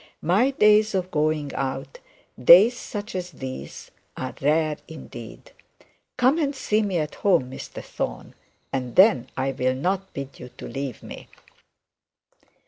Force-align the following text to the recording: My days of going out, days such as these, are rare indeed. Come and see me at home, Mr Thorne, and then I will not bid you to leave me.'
My 0.23 0.49
days 0.49 0.95
of 0.95 1.11
going 1.11 1.53
out, 1.53 1.99
days 2.43 2.75
such 2.75 3.13
as 3.13 3.29
these, 3.33 3.91
are 4.17 4.33
rare 4.41 4.77
indeed. 4.87 5.51
Come 6.17 6.39
and 6.39 6.55
see 6.55 6.81
me 6.81 6.97
at 6.97 7.13
home, 7.13 7.51
Mr 7.51 7.83
Thorne, 7.83 8.33
and 8.73 8.95
then 8.95 9.29
I 9.37 9.51
will 9.51 9.75
not 9.75 10.11
bid 10.15 10.39
you 10.39 10.49
to 10.57 10.67
leave 10.67 11.03
me.' 11.03 11.27